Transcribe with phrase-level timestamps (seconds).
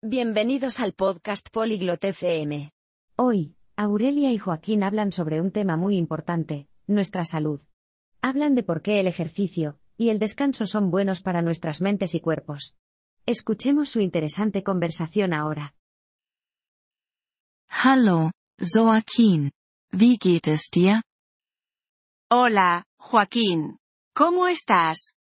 [0.00, 2.70] Bienvenidos al podcast Polyglot FM.
[3.16, 7.60] Hoy, Aurelia y Joaquín hablan sobre un tema muy importante, nuestra salud.
[8.22, 12.20] Hablan de por qué el ejercicio y el descanso son buenos para nuestras mentes y
[12.20, 12.76] cuerpos.
[13.26, 15.74] Escuchemos su interesante conversación ahora.
[17.68, 18.30] Hallo,
[18.60, 19.50] Joaquin.
[19.90, 21.02] Wie geht es dir?
[22.30, 23.80] Hola, Joaquín.
[24.14, 25.14] ¿Cómo estás?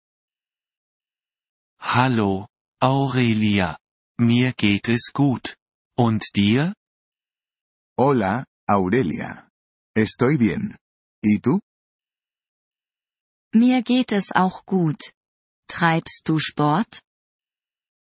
[1.79, 3.79] Hallo, Aurelia.
[4.19, 5.57] Mir geht es gut.
[5.99, 6.75] Und dir?
[7.99, 9.51] Hola, Aurelia.
[9.95, 10.77] Estoy bien.
[11.23, 11.61] ¿Y tú?
[13.53, 15.13] Mir geht es auch gut.
[15.69, 17.03] Treibst du Sport?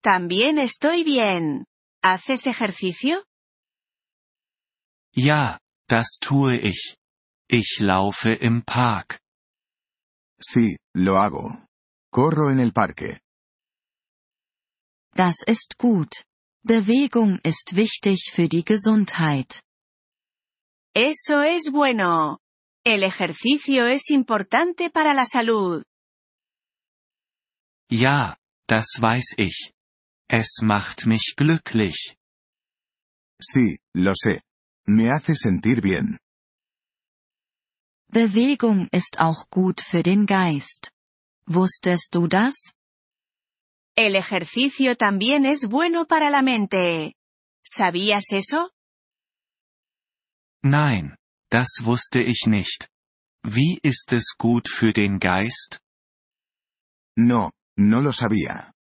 [0.03, 1.65] También estoy bien.
[2.03, 3.23] ¿Haces ejercicio?
[5.15, 6.97] Ja, das tue ich.
[7.49, 9.21] Ich laufe im Park.
[10.41, 11.67] Sí, lo hago.
[12.13, 13.21] Corro en el parque.
[15.17, 16.25] Das ist gut.
[16.63, 19.63] Bewegung ist wichtig für die Gesundheit.
[20.95, 22.39] Eso es bueno.
[22.85, 25.83] El ejercicio es importante para la salud.
[27.91, 28.37] Ja,
[28.69, 29.73] das weiß ich.
[30.29, 32.17] Es macht mich glücklich.
[33.41, 34.43] Sí, lo sé.
[34.87, 36.19] Me hace sentir bien.
[38.09, 40.91] Bewegung ist auch gut für den Geist.
[41.47, 42.76] Wusstest du das?
[43.99, 47.15] El ejercicio también es bueno para la mente.
[47.65, 48.71] ¿Sabías eso?
[50.63, 51.17] Nein,
[51.51, 52.89] das wusste ich nicht.
[53.43, 55.81] Wie ist es gut für den Geist?
[57.17, 58.75] No, no lo sabía.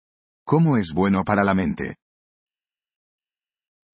[0.46, 1.96] ¿Cómo es bueno para la mente?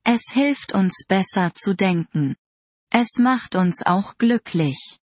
[0.04, 2.36] Es hilft uns besser zu denken.
[2.92, 5.00] Es macht uns auch glücklich.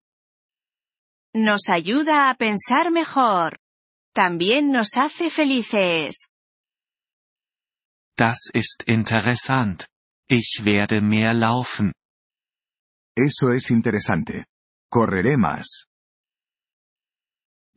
[1.35, 3.59] Nos ayuda a pensar mejor.
[4.15, 6.29] También nos hace felices.
[8.17, 9.89] Das ist interessant.
[10.29, 11.93] Ich werde mehr laufen.
[13.17, 14.45] Eso es interesante.
[14.89, 15.87] Correré más.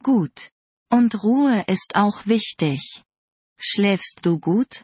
[0.03, 0.51] Gut.
[0.91, 3.03] Und Ruhe ist auch wichtig.
[3.59, 4.83] Schläfst du gut?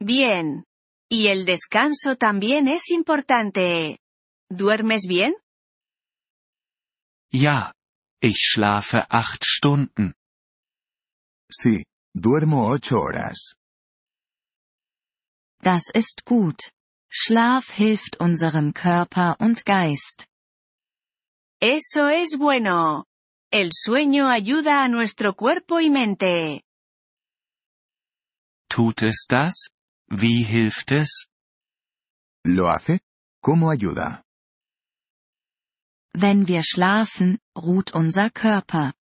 [0.00, 0.64] Bien.
[1.10, 3.98] Y el descanso también es importante.
[4.50, 5.34] ¿Duermes bien?
[7.30, 7.74] Ja.
[8.24, 10.14] Ich schlafe acht Stunden.
[11.52, 13.54] Sí, duermo ocho horas.
[15.60, 16.72] Das ist gut.
[17.10, 20.26] Schlaf hilft unserem Körper und Geist.
[21.60, 23.04] Eso es bueno.
[23.52, 26.62] El sueño ayuda a nuestro cuerpo y mente.
[28.68, 29.68] Tut es das?
[30.08, 31.26] Wie hilft es?
[32.44, 33.00] ¿Lo hace?
[33.42, 34.24] ¿Cómo ayuda?
[36.14, 38.94] Wenn wir schlafen, ruht unser Körper.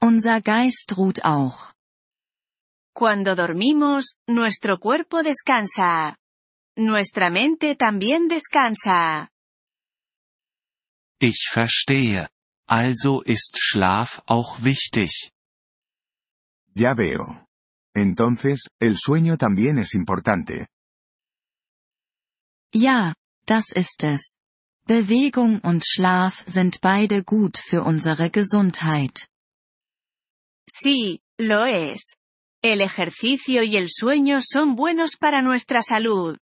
[0.00, 1.73] Unser Geist ruht auch.
[2.94, 6.16] Cuando dormimos, nuestro cuerpo descansa.
[6.76, 9.30] Nuestra mente también descansa.
[11.20, 12.28] Ich verstehe.
[12.68, 15.32] Also ist Schlaf auch wichtig.
[16.74, 17.46] Ya veo.
[17.96, 20.68] Entonces, el sueño también es importante.
[22.72, 24.34] Ja, das ist es.
[24.86, 29.28] Bewegung und Schlaf sind beide gut für unsere Gesundheit.
[30.68, 32.16] Sí, lo es.
[32.64, 36.38] El ejercicio y el sueño son buenos para nuestra salud.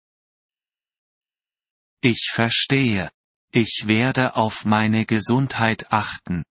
[2.00, 3.10] Ich verstehe.
[3.52, 6.44] Ich werde auf meine Gesundheit achten.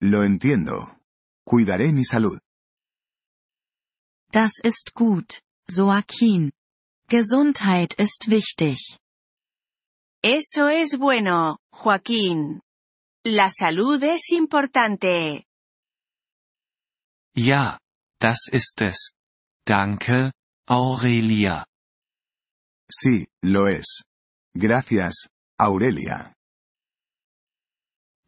[0.00, 0.98] Lo entiendo.
[1.46, 2.40] Cuidaré mi salud.
[4.32, 6.50] Das ist gut, Joaquin.
[7.08, 8.98] Gesundheit ist wichtig.
[10.20, 12.60] Eso es bueno, Joaquín.
[13.24, 15.44] La salud es importante.
[17.36, 17.78] Ja,
[18.22, 19.12] das ist es.
[19.66, 20.30] Danke,
[20.68, 21.66] Aurelia.
[22.88, 24.04] Sí, lo es.
[24.54, 25.28] Gracias,
[25.58, 26.32] Aurelia.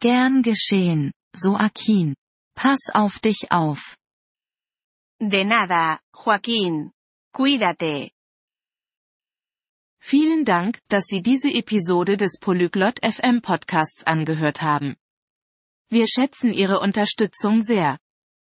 [0.01, 2.15] Gern geschehen, Joaquin.
[2.57, 3.97] Pass auf dich auf.
[5.21, 6.91] De nada, Joaquín.
[7.33, 8.11] Cuídate.
[10.01, 14.97] Vielen Dank, dass Sie diese Episode des Polyglot FM Podcasts angehört haben.
[15.89, 17.99] Wir schätzen Ihre Unterstützung sehr.